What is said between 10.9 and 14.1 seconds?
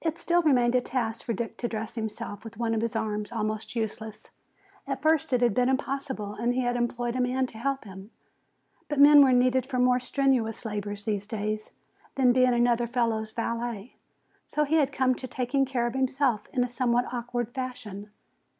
these days than being another fellow's valet.